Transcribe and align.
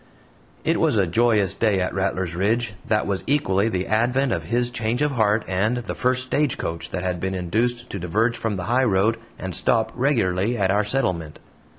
It 0.63 0.79
was 0.81 0.97
a 0.97 1.05
joyous 1.05 1.53
day 1.53 1.79
at 1.79 1.93
Rattlers 1.93 2.33
Ridge 2.35 2.73
that 2.87 3.05
was 3.05 3.23
equally 3.27 3.69
the 3.69 3.85
advent 3.85 4.31
of 4.31 4.45
his 4.45 4.71
change 4.71 5.03
of 5.03 5.11
heart 5.11 5.45
and 5.47 5.77
the 5.77 5.93
first 5.93 6.23
stagecoach 6.23 6.89
that 6.89 7.03
had 7.03 7.19
been 7.19 7.35
induced 7.35 7.87
to 7.91 7.99
diverge 7.99 8.35
from 8.35 8.55
the 8.55 8.63
highroad 8.63 9.17
and 9.37 9.55
stop 9.55 9.91
regularly 9.93 10.57
at 10.57 10.71
our 10.71 10.83
settlement. 10.83 11.37